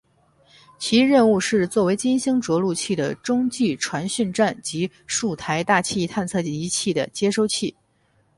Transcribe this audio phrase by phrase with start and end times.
[0.79, 7.75] 其任务是做为金星着陆器的中继传讯站及数台大气探测仪器的接收器。